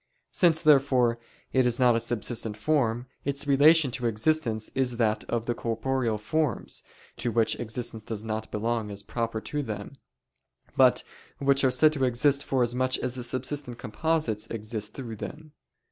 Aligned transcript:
Since, 0.31 0.63
therefore, 0.63 1.19
it 1.53 1.67
is 1.67 1.79
not 1.79 1.95
a 1.95 1.99
subsistent 1.99 2.57
form, 2.57 3.05
its 3.23 3.45
relation 3.45 3.91
to 3.91 4.07
existence 4.07 4.71
is 4.73 4.97
that 4.97 5.23
of 5.25 5.45
the 5.45 5.53
corporeal 5.53 6.17
forms, 6.17 6.81
to 7.17 7.31
which 7.31 7.59
existence 7.59 8.03
does 8.03 8.23
not 8.23 8.49
belong 8.49 8.89
as 8.89 9.03
proper 9.03 9.39
to 9.41 9.61
them, 9.61 9.93
but 10.75 11.03
which 11.37 11.63
are 11.63 11.69
said 11.69 11.93
to 11.93 12.03
exist 12.05 12.43
forasmuch 12.43 12.97
as 12.97 13.13
the 13.13 13.23
subsistent 13.23 13.77
composites 13.77 14.47
exist 14.47 14.95
through 14.95 15.17
them. 15.17 15.51